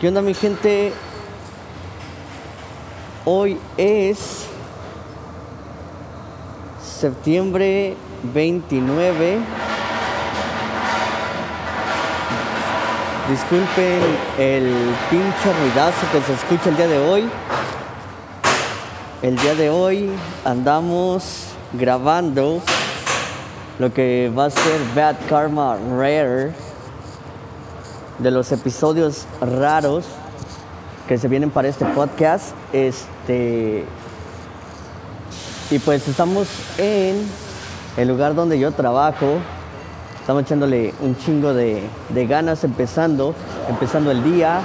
[0.00, 0.94] ¿Qué onda mi gente?
[3.26, 4.46] Hoy es
[6.82, 7.96] septiembre
[8.32, 9.40] 29.
[13.28, 14.00] Disculpen
[14.38, 14.74] el
[15.10, 17.28] pinche ruidazo que se escucha el día de hoy.
[19.20, 20.08] El día de hoy
[20.46, 22.62] andamos grabando
[23.78, 26.69] lo que va a ser Bad Karma Rare
[28.22, 30.04] de los episodios raros
[31.08, 32.54] que se vienen para este podcast.
[32.72, 33.84] Este
[35.70, 37.24] y pues estamos en
[37.96, 39.38] el lugar donde yo trabajo.
[40.20, 41.88] Estamos echándole un chingo de,
[42.28, 43.34] ganas empezando,
[43.68, 44.60] empezando el día.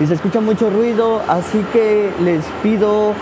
[0.00, 3.12] Y se escucha mucho ruido, así que les pido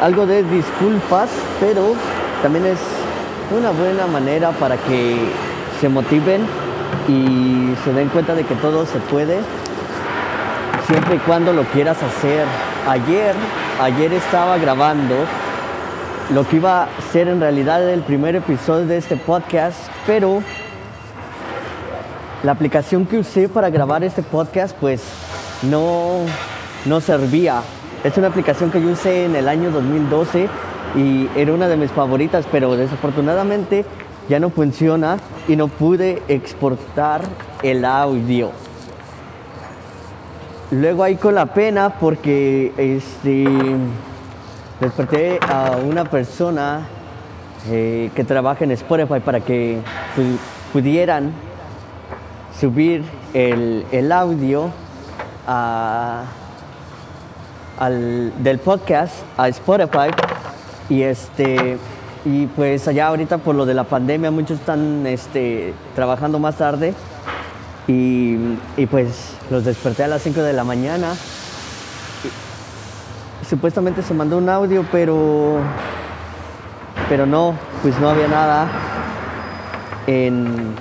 [0.00, 1.94] algo de disculpas, pero
[2.42, 2.78] también es
[3.56, 5.16] una buena manera para que
[5.80, 6.46] se motiven
[7.08, 9.38] y se den cuenta de que todo se puede
[10.86, 12.46] siempre y cuando lo quieras hacer.
[12.88, 13.34] Ayer,
[13.80, 15.14] ayer estaba grabando
[16.30, 20.42] lo que iba a ser en realidad el primer episodio de este podcast, pero
[22.42, 25.02] la aplicación que usé para grabar este podcast pues
[25.62, 26.20] no,
[26.86, 27.62] no servía.
[28.02, 30.48] Es una aplicación que yo usé en el año 2012
[30.96, 33.84] y era una de mis favoritas, pero desafortunadamente
[34.28, 37.22] ya no funciona y no pude exportar
[37.62, 38.50] el audio.
[40.70, 43.46] Luego ahí con la pena porque este,
[44.80, 46.86] desperté a una persona
[47.70, 49.80] eh, que trabaja en Spotify para que
[50.72, 51.32] pudieran
[52.58, 54.70] subir el, el audio
[55.46, 56.24] a,
[57.78, 60.10] al, del podcast a Spotify
[60.88, 61.78] y este
[62.24, 66.94] y pues allá ahorita por lo de la pandemia muchos están este, trabajando más tarde
[67.88, 68.36] y,
[68.90, 71.14] pues los desperté a las 5 de la mañana.
[73.48, 75.58] supuestamente se mandó un audio, pero,
[77.08, 78.68] pero no, pues no había nada
[80.06, 80.74] en,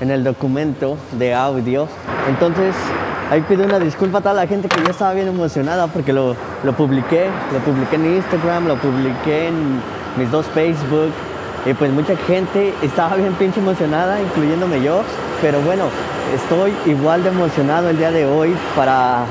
[0.00, 1.88] en el documento de audio.
[2.28, 2.74] Entonces
[3.30, 6.34] ahí pido una disculpa a toda la gente que ya estaba bien emocionada porque lo,
[6.64, 9.80] lo publiqué, lo publiqué en Instagram, lo publiqué en
[10.16, 11.12] mis dos Facebook
[11.66, 15.02] y pues mucha gente estaba bien pinche emocionada, incluyéndome yo,
[15.42, 15.84] pero bueno,
[16.34, 19.24] estoy igual de emocionado el día de hoy para,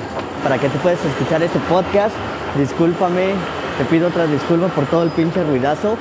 [0.43, 2.13] para que tú puedas escuchar este podcast.
[2.57, 3.33] Discúlpame,
[3.77, 5.97] te pido otra disculpa por todo el pinche ruidazo.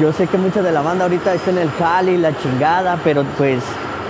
[0.00, 3.24] Yo sé que mucha de la banda ahorita está en el Cali, la chingada, pero
[3.38, 3.62] pues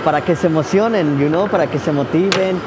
[0.03, 2.59] para que se emocionen, you know, para que se motiven,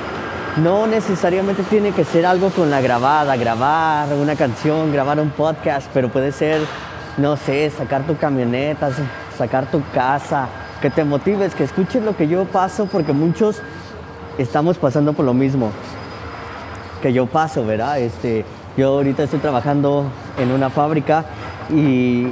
[0.56, 5.88] no necesariamente tiene que ser algo con la grabada, grabar una canción, grabar un podcast,
[5.94, 6.60] pero puede ser,
[7.16, 8.90] no sé, sacar tu camioneta,
[9.38, 10.48] sacar tu casa,
[10.82, 13.62] que te motives, que escuches lo que yo paso, porque muchos
[14.38, 15.70] estamos pasando por lo mismo
[17.00, 17.98] que yo paso, ¿verdad?
[17.98, 18.44] Este,
[18.76, 20.04] yo ahorita estoy trabajando
[20.38, 21.24] en una fábrica
[21.70, 22.28] y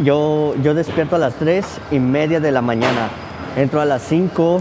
[0.00, 3.08] yo, yo despierto a las 3 y media de la mañana.
[3.56, 4.60] Entro a las 5,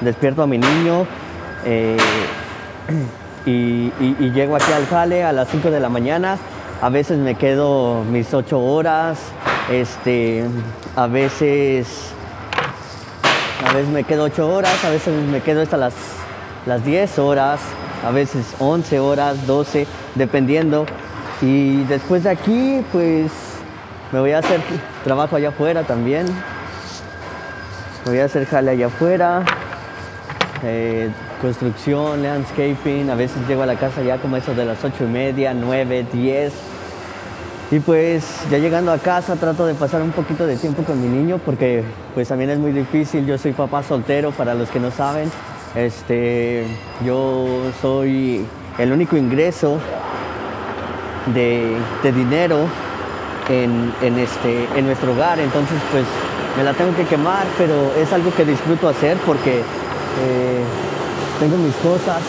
[0.00, 1.06] despierto a mi niño,
[1.64, 1.96] eh,
[3.46, 3.90] y,
[4.30, 6.38] llego aquí al jale a las 5 de la mañana.
[6.82, 9.18] A veces me quedo mis 8 horas,
[9.70, 10.44] este,
[10.96, 12.12] a veces,
[13.68, 15.94] a veces me quedo 8 horas, a veces me quedo hasta las,
[16.64, 17.60] las 10 horas,
[18.06, 20.86] a veces 11 horas, 12, dependiendo.
[21.42, 23.30] Y después de aquí, pues
[24.12, 24.60] me voy a hacer
[25.04, 26.26] trabajo allá afuera también.
[28.04, 29.44] Me voy a hacer jale allá afuera.
[30.62, 35.04] Eh, construcción, landscaping, a veces llego a la casa ya como eso de las ocho
[35.04, 36.52] y media, 9, 10.
[37.72, 41.06] Y pues ya llegando a casa trato de pasar un poquito de tiempo con mi
[41.06, 41.84] niño porque
[42.14, 45.30] pues también es muy difícil, yo soy papá soltero para los que no saben.
[45.74, 46.66] Este,
[47.04, 47.46] yo
[47.80, 48.44] soy
[48.78, 49.78] el único ingreso
[51.32, 51.76] de,
[52.12, 52.66] dinero
[53.48, 56.04] en, este, en nuestro hogar, entonces pues
[56.56, 60.64] me la tengo que quemar, pero es algo que disfruto hacer porque eh,
[61.40, 62.20] tengo mis cosas,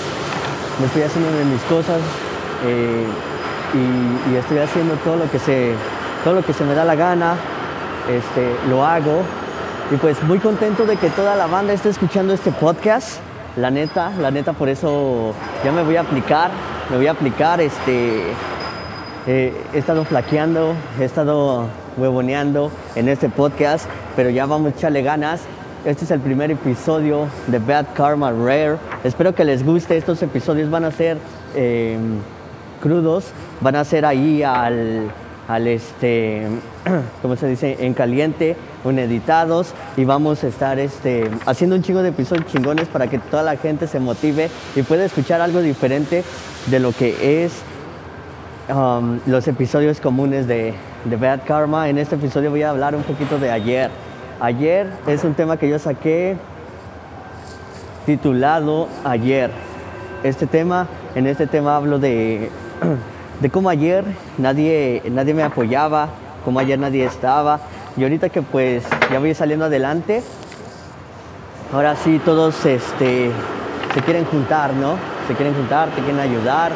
[0.79, 1.99] me estoy haciendo de mis cosas
[2.65, 3.05] eh,
[4.31, 5.73] y, estoy haciendo todo lo que se,
[6.23, 7.35] todo lo que se me da la gana,
[8.09, 9.21] este, lo hago.
[9.91, 13.19] Y pues muy contento de que toda la banda esté escuchando este podcast.
[13.57, 15.33] La neta, la neta, por eso
[15.65, 16.49] ya me voy a aplicar,
[16.89, 18.31] me voy a aplicar, este,
[19.27, 21.65] eh, he estado flaqueando, he estado
[21.97, 25.41] huevoneando en este podcast, pero ya vamos a echarle ganas
[25.85, 28.77] este es el primer episodio de Bad Karma Rare.
[29.03, 29.97] Espero que les guste.
[29.97, 31.17] Estos episodios van a ser
[31.55, 32.19] em,
[32.81, 33.31] crudos,
[33.61, 35.09] van a ser ahí al,
[35.47, 36.47] al este,
[37.23, 37.77] ¿cómo se dice?
[37.79, 42.87] En caliente, un editados y vamos a estar este, haciendo un chingo de episodios chingones
[42.87, 46.23] para que toda la gente se motive y pueda escuchar algo diferente
[46.67, 47.53] de lo que es
[48.69, 50.75] um, los episodios comunes de
[51.19, 51.89] Bad Karma.
[51.89, 53.89] En este episodio voy a hablar un poquito de ayer.
[54.41, 56.35] Ayer es un tema que yo saqué
[58.07, 59.51] titulado Ayer.
[60.23, 62.49] Este tema, en este tema hablo de
[63.39, 64.03] de cómo ayer
[64.39, 66.09] nadie, nadie me apoyaba,
[66.43, 67.59] cómo ayer nadie estaba.
[67.95, 70.23] Y ahorita que pues ya voy saliendo adelante,
[71.71, 73.29] ahora sí todos este,
[73.93, 74.95] se quieren juntar, ¿no?
[75.27, 76.71] Se quieren juntar, te quieren ayudar.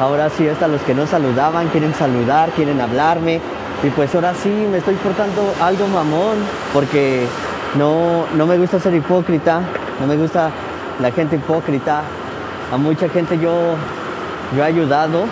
[0.00, 3.42] Ahora sí hasta los que no saludaban quieren saludar, quieren hablarme.
[3.84, 6.38] Y pues ahora sí me estoy portando algo mamón
[6.72, 7.26] porque
[7.76, 9.60] no, no me gusta ser hipócrita,
[10.00, 10.50] no me gusta
[11.00, 12.02] la gente hipócrita.
[12.72, 13.74] A mucha gente yo,
[14.56, 15.24] yo he ayudado,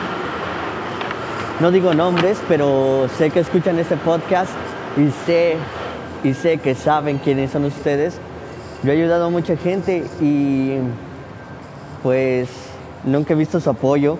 [1.61, 4.51] no digo nombres, pero sé que escuchan este podcast
[4.97, 5.57] y sé,
[6.25, 8.19] y sé que saben quiénes son ustedes.
[8.83, 10.79] Yo he ayudado a mucha gente y
[12.03, 12.49] pues
[13.05, 14.19] nunca he visto su apoyo,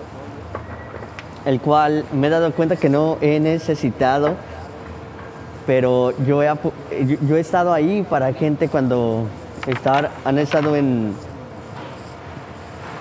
[1.45, 4.35] el cual me he dado cuenta que no he necesitado,
[5.65, 6.49] pero yo he,
[7.27, 9.25] yo he estado ahí para gente cuando
[9.67, 11.13] estar, han estado en,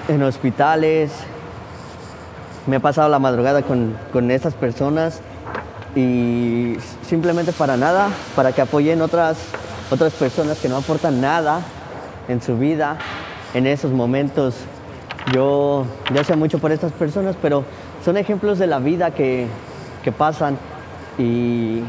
[0.08, 1.10] en hospitales,
[2.66, 5.20] me he pasado la madrugada con, con estas personas
[5.94, 6.76] y
[7.06, 9.38] simplemente para nada, para que apoyen otras,
[9.90, 11.60] otras personas que no aportan nada
[12.28, 12.98] en su vida
[13.54, 14.54] en esos momentos.
[15.34, 15.84] Yo
[16.24, 17.64] sé mucho por estas personas, pero
[18.04, 19.46] son ejemplos de la vida que,
[20.02, 20.56] que pasan
[21.18, 21.80] y,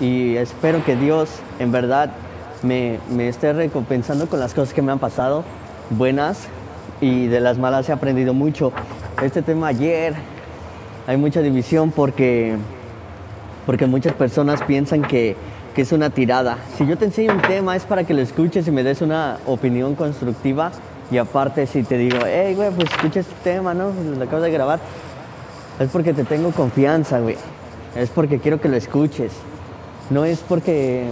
[0.00, 1.28] y, espero que Dios
[1.58, 2.10] en verdad
[2.62, 5.44] me, me esté recompensando con las cosas que me han pasado,
[5.90, 6.48] buenas
[7.00, 8.72] y de las malas he aprendido mucho
[9.22, 10.14] este tema ayer
[11.06, 12.56] hay mucha división porque,
[13.64, 15.36] porque muchas personas piensan que,
[15.76, 16.56] es una tirada.
[16.78, 19.36] Si yo te enseño un tema es para que lo escuches y me des una
[19.44, 20.72] opinión constructiva
[21.10, 23.92] y aparte si te digo, hey, güey, pues escucha este tema, ¿no?
[24.18, 24.80] Lo acabo de grabar.
[25.78, 27.36] Es porque te tengo confianza, güey.
[27.94, 29.32] Es porque quiero que lo escuches.
[30.08, 31.06] No es porque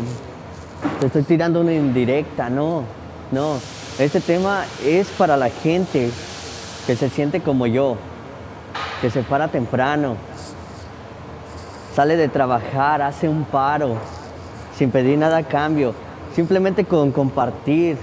[1.00, 2.82] te estoy tirando una indirecta, no.
[3.30, 3.58] No.
[3.98, 6.10] Este tema es para la gente
[6.86, 7.96] que se siente como yo,
[9.00, 10.16] que se para temprano,
[11.94, 13.96] sale de trabajar, hace un paro,
[14.76, 15.94] sin pedir nada a cambio,
[16.34, 17.96] simplemente con compartir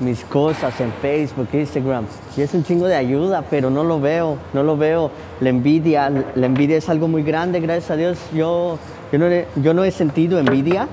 [0.00, 2.04] mis cosas en Facebook, Instagram.
[2.36, 5.10] Y es un chingo de ayuda, pero no lo veo, no lo veo.
[5.40, 8.18] La envidia, la envidia es algo muy grande, gracias a Dios.
[8.34, 8.78] Yo,
[9.12, 10.88] yo, no, he, yo no he sentido envidia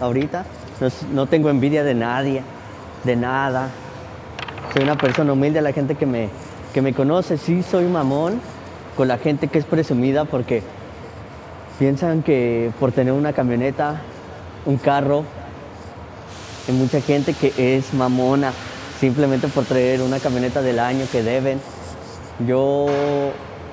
[0.00, 0.44] ahorita,
[0.80, 2.42] no, no tengo envidia de nadie,
[3.04, 3.68] de nada.
[4.72, 6.28] Soy una persona humilde, la gente que me,
[6.72, 8.40] que me conoce, sí soy mamón
[8.96, 10.62] con la gente que es presumida porque
[11.78, 14.00] piensan que por tener una camioneta,
[14.66, 15.24] un carro,
[16.70, 18.52] hay mucha gente que es mamona
[19.00, 21.60] simplemente por traer una camioneta del año que deben.
[22.46, 22.86] Yo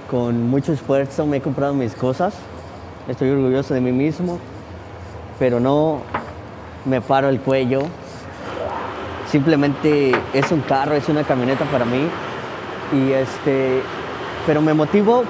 [0.10, 2.34] con mucho esfuerzo me he comprado mis cosas,
[3.08, 4.40] estoy orgulloso de mí mismo,
[5.38, 6.02] pero no
[6.86, 7.84] me paro el cuello
[9.30, 12.08] simplemente es un carro, es una camioneta para mí.
[12.94, 13.82] Y este,
[14.46, 15.24] pero me motivo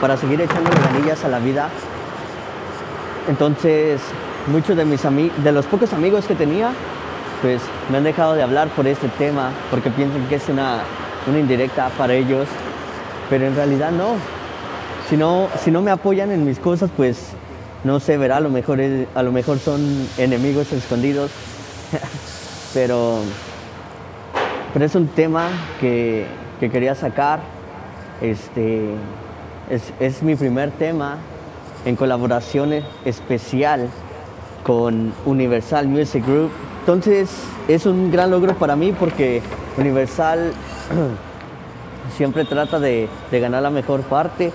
[0.00, 1.68] para seguir echando ganillas a la vida.
[3.28, 4.00] Entonces,
[4.48, 6.70] muchos de mis de los pocos amigos que tenía,
[7.42, 10.80] pues me han dejado de hablar por este tema, porque piensan que es una,
[11.26, 12.48] una indirecta para ellos,
[13.30, 14.16] pero en realidad no.
[15.08, 17.32] Si no, si no me apoyan en mis cosas, pues
[17.84, 18.80] no sé, verá, a lo mejor,
[19.14, 21.30] a lo mejor son enemigos escondidos.
[22.74, 23.20] pero,
[24.72, 25.48] pero es un tema
[25.80, 26.26] que,
[26.60, 27.40] quería sacar.
[28.20, 28.94] Este,
[30.00, 31.18] es, mi primer tema
[31.84, 32.72] en colaboración
[33.04, 33.88] especial
[34.62, 36.50] con Universal Music Group.
[36.80, 37.30] Entonces
[37.68, 39.42] es un gran logro para mí porque
[39.76, 40.52] Universal
[42.16, 44.52] siempre trata de, ganar la mejor parte.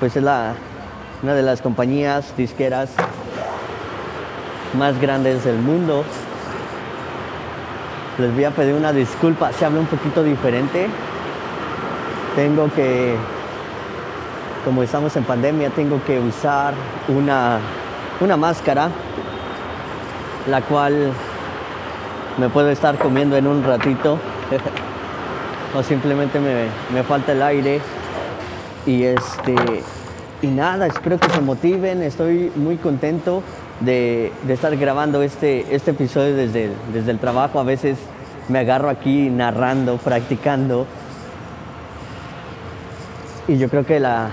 [0.00, 0.54] Pues es la,
[1.22, 2.90] una de las compañías disqueras
[4.76, 6.04] más grandes del mundo
[8.18, 10.86] les voy a pedir una disculpa se habla un poquito diferente.
[12.36, 13.16] Tengo que,
[14.64, 16.74] como estamos en pandemia, tengo que usar
[17.08, 17.58] una,
[18.22, 18.88] una máscara,
[20.48, 21.12] la cual
[22.38, 24.18] me puedo estar comiendo en un ratito.
[25.76, 27.80] o simplemente me, me, falta el aire.
[28.86, 29.54] Y este.
[30.42, 32.02] Y nada, espero que se motiven.
[32.02, 33.42] Estoy muy contento
[33.80, 37.60] de, estar grabando este, este episodio desde desde el trabajo.
[37.60, 37.98] A veces
[38.48, 40.86] me agarro aquí narrando, practicando.
[43.48, 44.30] Y yo creo que la,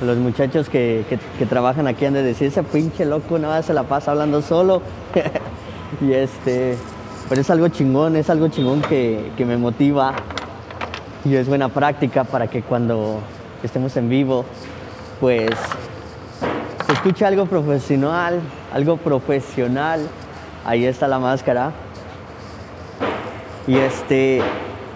[0.00, 1.04] los muchachos que,
[1.48, 4.82] trabajan aquí han de decir, ese pinche loco nada se la pasa hablando solo.
[6.00, 6.76] y este,
[7.28, 10.14] pero es algo chingón, es algo chingón que, que me motiva
[11.24, 13.20] y es buena práctica para que cuando
[13.62, 14.44] estemos en vivo,
[15.20, 15.50] pues
[16.86, 18.40] se escuche algo profesional,
[18.72, 20.08] algo profesional.
[20.64, 21.72] Ahí está la máscara.
[23.66, 24.40] Y este,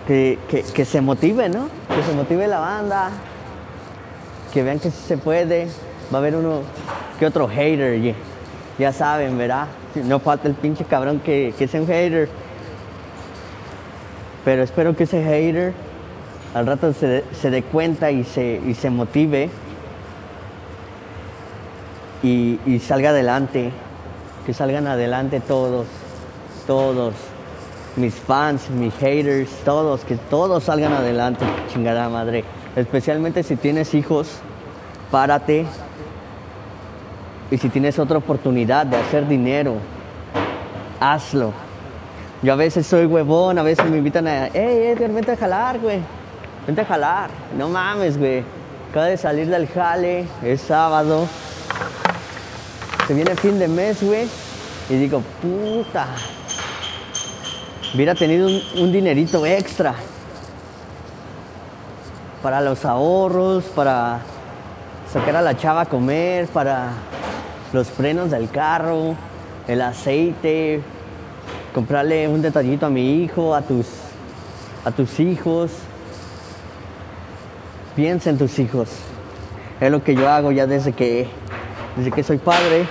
[0.07, 1.69] que, que se motive, ¿no?
[1.95, 3.11] Que se motive la banda,
[4.55, 5.67] que vean que se puede.
[6.13, 6.61] Va a haber uno
[7.19, 8.15] que otro hater,
[8.79, 9.67] ya saben, ¿verdad?
[10.05, 12.29] No falta el pinche cabrón que, que sea un hater.
[14.45, 15.73] Pero espero que ese hater
[16.55, 19.51] al rato se, se dé cuenta y se, y se motive
[22.23, 23.73] y salga adelante.
[24.47, 25.87] Que salgan adelante todos,
[26.67, 27.15] todos
[27.97, 32.45] mis fans, mis haters, todos, que todos salgan adelante, chingada madre.
[32.77, 34.29] Especialmente si tienes hijos,
[35.11, 35.65] párate.
[37.51, 39.77] Y si tienes otra oportunidad de hacer dinero,
[40.99, 41.53] hazlo.
[42.43, 45.79] Yo a veces soy huevón, a veces me invitan a, hey Edgar, vente a jalar,
[45.79, 46.01] güey.
[46.67, 47.31] Vente a jalar.
[47.57, 48.43] No mames, güey.
[48.91, 51.29] Acaba de salir del jale, es sábado.
[53.07, 54.27] Se viene fin de mes, güey.
[54.91, 56.07] Y digo, puta.
[57.95, 59.95] Hubiera tenido un dinerito extra
[62.45, 64.21] para los ahorros, para
[65.11, 66.91] sacar a la chava a comer, para
[67.73, 69.15] los frenos del carro,
[69.67, 70.83] el aceite,
[71.73, 73.87] comprarle un detallito a mi hijo, a tus,
[74.85, 75.71] a tus hijos.
[77.97, 78.91] Piensa en tus hijos.
[79.81, 81.27] Es lo que yo hago ya desde que,
[81.97, 82.85] desde que soy padre.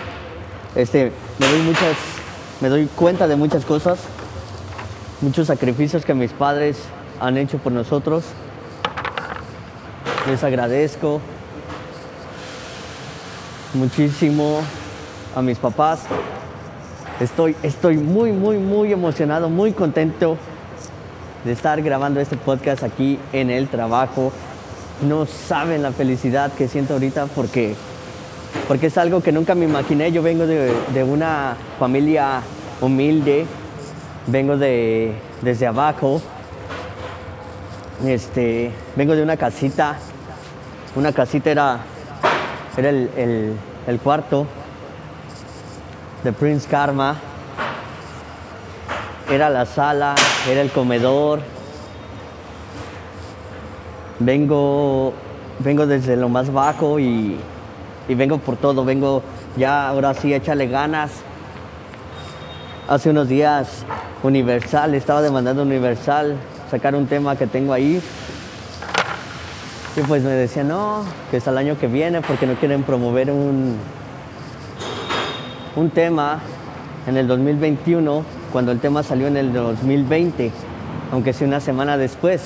[0.74, 1.95] Este, me doy muchas,
[2.60, 4.00] me doy cuenta de muchas cosas,
[5.22, 6.79] muchos sacrificios que mis padres
[7.19, 8.24] han hecho por nosotros
[10.27, 11.20] les agradezco
[13.74, 14.62] muchísimo
[15.36, 16.01] a mis papás.
[17.20, 20.38] Estoy, estoy muy, muy, muy emocionado, muy contento
[21.44, 24.32] de estar grabando este podcast aquí en el trabajo.
[25.08, 27.75] No saben la felicidad que siento ahorita porque,
[28.68, 30.12] porque es algo que nunca me imaginé.
[30.12, 32.42] Yo vengo de, de una familia
[32.80, 33.46] humilde,
[34.27, 36.22] vengo de, desde abajo,
[38.06, 39.98] este, vengo de una casita
[40.96, 41.80] una casita era,
[42.78, 44.46] era el, cuarto
[46.24, 47.16] de Prince Karma,
[49.30, 50.14] era la sala,
[50.48, 51.40] era el comedor.
[54.20, 55.14] Vengo,
[55.60, 57.38] vengo desde lo más bajo y,
[58.08, 59.24] y vengo por todo, vengo
[59.58, 61.12] ya ahora sí, échale ganas.
[62.88, 63.84] Hace unos días
[64.22, 66.36] Universal, estaba demandando Universal
[66.70, 68.02] sacar un tema que tengo ahí
[69.96, 73.30] y pues me decía no, que es al año que viene porque no quieren promover
[73.30, 73.78] un,
[75.76, 76.40] un tema
[77.06, 80.52] en el 2021 cuando el tema salió en el 2020,
[81.12, 82.42] aunque sea una semana después.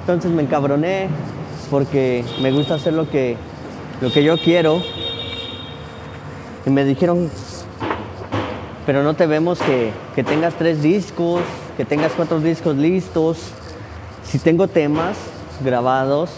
[0.00, 1.08] Entonces me encabroné
[1.70, 3.36] porque me gusta hacer lo que,
[4.02, 4.82] lo que yo quiero.
[6.66, 7.30] Y me dijeron,
[8.84, 11.40] pero no te vemos que, que tengas tres discos,
[11.78, 13.52] que tengas cuatro discos listos
[14.28, 15.16] si tengo temas
[15.60, 16.30] grabados,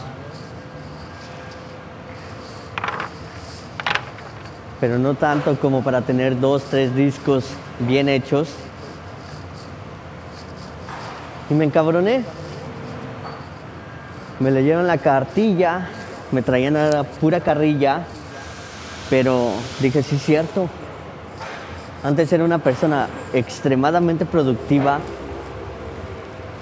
[4.80, 7.46] pero no tanto como para tener dos, tres discos
[7.80, 8.48] bien hechos.
[11.50, 12.24] Y me encabroné.
[14.38, 15.88] Me leyeron la cartilla,
[16.30, 18.02] me traían la pura carrilla,
[19.10, 20.68] pero dije, sí es cierto.
[22.04, 25.00] Antes era una persona extremadamente productiva,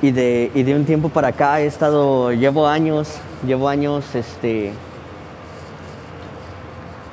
[0.03, 3.09] y de, y de un tiempo para acá he estado, llevo años,
[3.47, 4.73] llevo años este,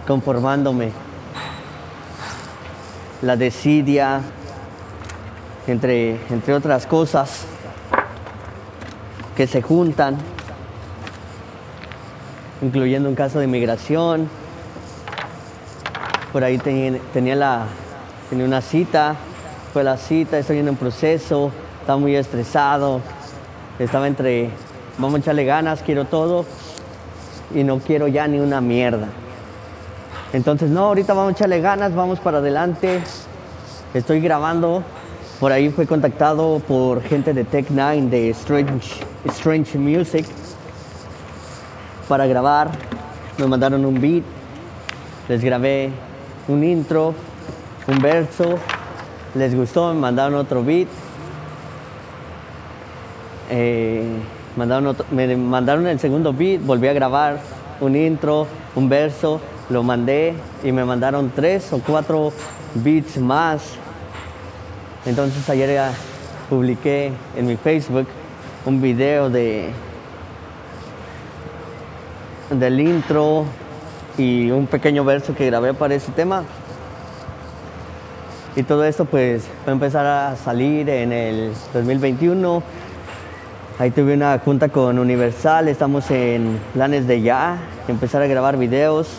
[0.05, 0.91] conformándome.
[3.21, 4.21] La desidia,
[5.65, 7.45] entre, entre otras cosas,
[9.37, 10.17] que se juntan,
[12.61, 14.27] incluyendo un caso de migración.
[16.33, 17.65] Por ahí tenía, tenía, la,
[18.29, 19.15] tenía una cita,
[19.71, 21.51] fue la cita, estoy en un proceso,
[21.83, 23.01] estaba muy estresado,
[23.77, 24.49] estaba entre,
[24.97, 26.45] vamos a echarle ganas, quiero todo
[27.53, 29.09] y no quiero ya ni una mierda.
[30.31, 33.01] Entonces, no, ahorita vamos a echarle ganas, vamos para adelante.
[33.93, 34.81] Estoy grabando,
[35.41, 40.25] por ahí fue contactado por gente de Tech Nine, de Strange, Strange Music,
[42.07, 42.71] para grabar.
[43.37, 44.23] Me mandaron un beat,
[45.27, 45.91] les grabé
[46.47, 47.13] un intro,
[47.89, 48.55] un verso,
[49.35, 50.87] les gustó, me mandaron otro beat
[53.49, 54.03] eh,
[54.55, 57.39] mandaron me mandaron el segundo beat, volví a grabar
[57.81, 60.33] un intro, un verso, lo mandé
[60.63, 62.31] y me mandaron tres o cuatro
[62.75, 63.75] beats más.
[65.05, 65.91] Entonces ayer ya
[66.49, 68.07] publiqué en mi Facebook
[68.65, 69.69] un video de
[72.49, 73.45] del intro
[74.17, 76.43] y un pequeño verso que grabé para ese tema.
[78.55, 82.61] Y todo esto pues va a empezar a salir en el 2021.
[83.83, 87.57] Ahí tuve una junta con Universal, estamos en planes de ya,
[87.89, 89.09] empezar a grabar videos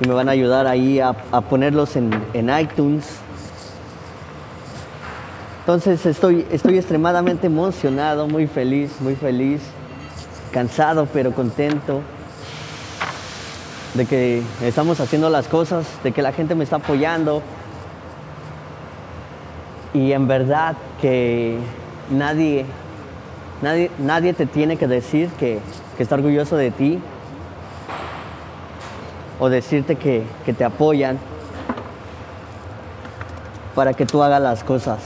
[0.00, 2.10] y me van a ayudar ahí a, ponerlos en,
[2.58, 3.18] iTunes.
[5.58, 9.60] Entonces estoy, estoy extremadamente emocionado, muy feliz, muy feliz,
[10.52, 12.00] cansado pero contento
[13.92, 17.42] de que estamos haciendo las cosas, de que la gente me está apoyando.
[19.92, 21.58] Y en verdad que
[22.10, 22.64] nadie,
[23.62, 25.60] nadie, nadie te tiene que decir que,
[25.98, 26.98] está orgulloso de ti
[29.38, 31.18] o decirte que, que te apoyan
[33.74, 34.98] para que tú hagas las cosas.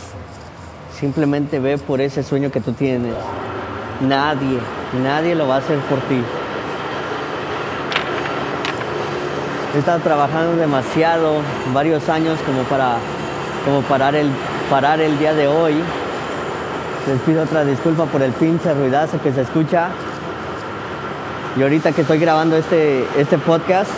[0.97, 3.15] Simplemente ve por ese sueño que tú tienes.
[4.01, 4.61] Nadie,
[5.03, 6.23] nadie lo va a hacer por ti.
[9.75, 11.41] He estado trabajando demasiado,
[11.73, 12.99] varios años como para
[13.65, 14.31] como parar el,
[14.71, 15.75] parar el día de hoy.
[17.07, 19.89] Les pido otra disculpa por el pinche ruidazo que se escucha.
[21.55, 23.91] Y ahorita que estoy grabando este, este podcast,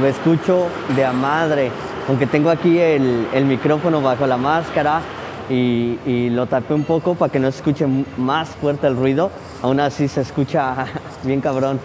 [0.00, 1.70] lo escucho de a madre.
[2.08, 5.02] Aunque tengo aquí el, micrófono bajo la máscara
[5.50, 7.86] y, y, lo tapé un poco para que no se escuche
[8.16, 10.86] más fuerte el ruido, aún así se escucha
[11.24, 11.78] bien cabrón.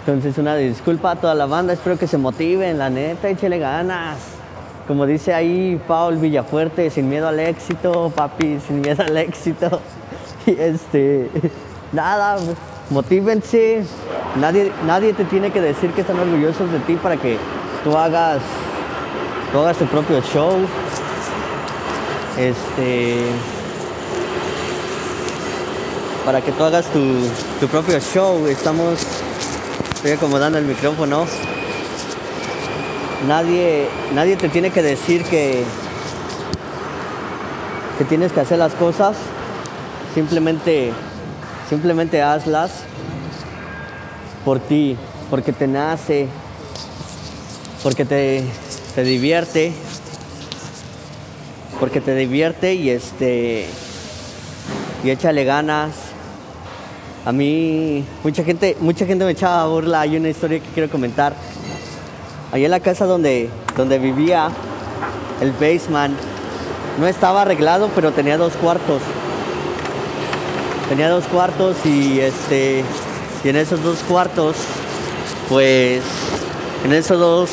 [0.00, 4.18] Entonces una disculpa a toda la banda, espero que se motiven, la neta, échele ganas.
[4.86, 9.80] Como dice ahí Paul Villafuerte, sin miedo al éxito, papi, sin miedo al éxito.
[10.58, 11.28] Este,
[11.92, 12.38] nada,
[12.90, 13.84] motívense.
[14.40, 17.38] Nadie, nadie te tiene que decir que están orgullosos de ti para que
[17.84, 18.40] tú hagas,
[19.52, 20.52] tú hagas tu propio show.
[22.38, 23.24] Este,
[26.24, 27.00] para que tú hagas tu,
[27.60, 28.46] tu propio show.
[28.46, 28.98] Estamos
[29.98, 31.26] Estoy acomodando el micrófono.
[33.26, 35.64] Nadie, nadie te tiene que decir que,
[37.98, 39.16] que tienes que hacer las cosas.
[40.14, 40.92] Simplemente,
[41.68, 42.70] simplemente hazlas
[44.44, 44.96] por ti,
[45.30, 46.28] porque te nace,
[47.82, 48.44] porque te,
[48.94, 49.72] te divierte,
[51.78, 53.66] porque te divierte y este
[55.04, 56.08] y échale ganas
[57.28, 60.00] a mí, mucha gente, mucha gente me echaba burla.
[60.00, 61.34] Hay una historia que quiero comentar.
[62.52, 64.48] Allí en la casa donde, donde vivía,
[65.42, 66.16] el basement,
[66.98, 69.02] no estaba arreglado, pero tenía dos cuartos.
[70.88, 72.84] Tenía dos cuartos y este.
[73.44, 74.56] Y en esos dos cuartos,
[75.48, 76.02] pues.
[76.84, 77.50] En esos dos.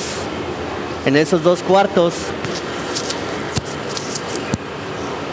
[1.05, 2.13] En esos dos cuartos.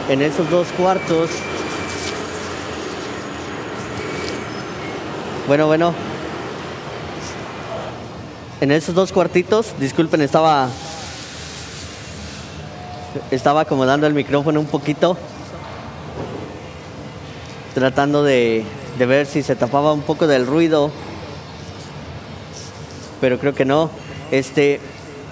[0.08, 1.30] En esos dos cuartos
[5.48, 5.92] Bueno, bueno.
[8.60, 10.68] En esos dos cuartitos, disculpen, estaba.
[13.30, 15.16] Estaba acomodando el micrófono un poquito.
[17.74, 18.64] Tratando de,
[18.98, 20.90] de ver si se tapaba un poco del ruido.
[23.20, 23.90] Pero creo que no.
[24.30, 24.80] Este,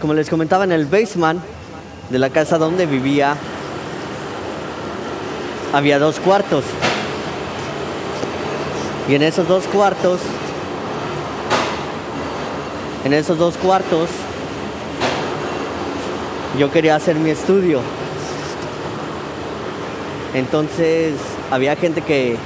[0.01, 1.41] como les comentaba en el basement
[2.11, 3.37] de la casa donde vivía,
[5.73, 6.65] había dos cuartos.
[9.09, 10.21] Y en esos dos cuartos,
[13.05, 14.09] en esos dos cuartos,
[16.59, 17.81] yo quería hacer mi estudio.
[20.35, 21.15] Entonces
[21.51, 22.37] había gente que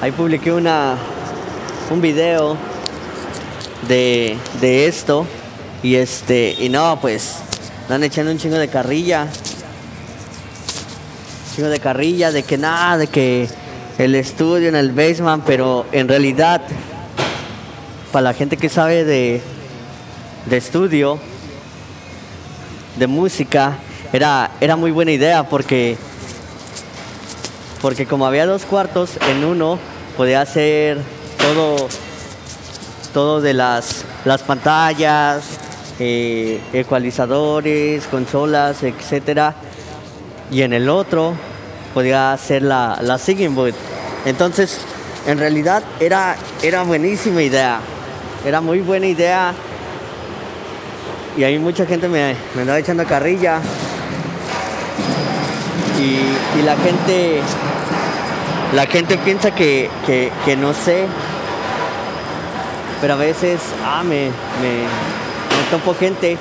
[0.00, 0.96] ahí publiqué una
[1.90, 2.56] un video
[3.88, 5.26] de, de esto
[5.82, 7.36] y este y no pues
[7.82, 9.28] están echando un chingo de carrilla
[11.46, 13.48] un chingo de carrilla de que nada de que
[13.98, 16.62] el estudio en el basement, pero en realidad,
[18.12, 19.40] para la gente que sabe de,
[20.46, 21.18] de estudio,
[22.98, 23.78] de música,
[24.12, 25.96] era, era muy buena idea porque,
[27.84, 29.78] porque como había dos cuartos, en uno
[30.16, 30.96] podía hacer
[31.36, 31.86] todo,
[33.12, 35.44] todo de las, las pantallas,
[35.98, 39.54] eh, ecualizadores, consolas, etcétera,
[40.50, 41.34] y en el otro
[41.92, 43.74] podía ser la, la singing booth.
[44.24, 44.80] Entonces,
[45.26, 47.80] en realidad era, era buenísima idea.
[48.46, 49.52] Era muy buena idea.
[51.36, 53.60] Y ahí mucha gente me, me andaba echando carrilla.
[56.00, 57.40] Y, y, la gente
[58.72, 61.06] la gente piensa que, que, no sé.
[63.00, 64.26] Pero a veces, ah, me,
[64.60, 66.36] me, me topo gente.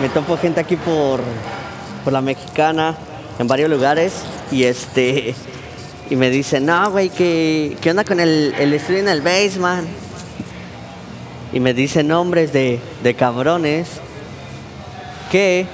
[0.00, 1.20] Me topo gente aquí por,
[2.04, 2.94] por la mexicana,
[3.38, 4.12] en varios lugares.
[4.50, 5.34] Y este.
[6.10, 9.88] Y me dicen, no, güey, ¿qué, ¿qué onda con el, el estudio en el basement?
[11.52, 13.88] Y me dicen nombres de, de cabrones
[15.30, 15.66] que,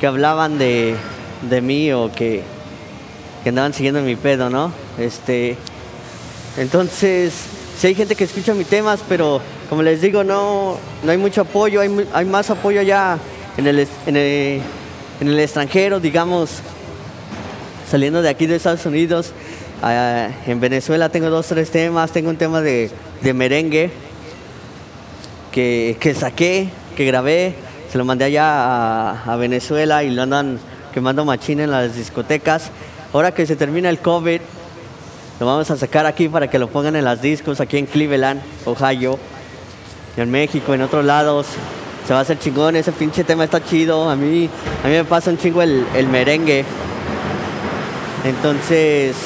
[0.00, 0.94] que hablaban de,
[1.48, 2.42] de mí o que,
[3.46, 4.72] que andaban siguiendo mi pedo, ¿no?
[4.98, 5.56] Este,
[6.56, 7.32] entonces,
[7.78, 11.42] sí hay gente que escucha mis temas, pero como les digo, no, no hay mucho
[11.42, 13.18] apoyo, hay, hay más apoyo allá
[13.56, 14.16] en el, en,
[15.28, 16.54] el, extranjero, digamos,
[17.88, 19.30] saliendo de aquí de Estados Unidos.
[19.80, 22.90] Ah, en Venezuela tengo dos, tres temas, tengo un tema de,
[23.22, 23.92] de merengue
[25.52, 27.54] que, que saqué, que grabé,
[27.92, 30.58] se lo mandé allá a, Venezuela y lo andan
[30.92, 32.72] quemando machín en las discotecas.
[33.16, 34.42] Ahora que se termina el COVID,
[35.40, 38.42] lo vamos a sacar aquí para que lo pongan en las discos, aquí en Cleveland,
[38.66, 39.18] Ohio,
[40.18, 41.46] en México, en otros lados.
[42.06, 44.10] Se va a hacer chingón, ese pinche tema está chido.
[44.10, 44.50] A mí,
[44.84, 46.62] a mí me pasa un chingo el, merengue.
[48.22, 49.16] Entonces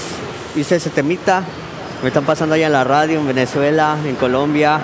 [0.54, 1.42] hice ese temita.
[2.00, 4.78] Me están pasando allá en la radio, en Venezuela, en Colombia.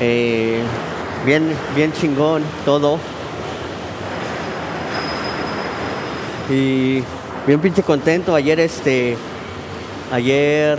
[0.00, 0.62] Eh,
[1.26, 2.98] bien, bien chingón todo.
[6.48, 7.04] Y
[7.50, 8.36] bien pinche contento.
[8.36, 9.16] Ayer este.
[10.12, 10.78] Ayer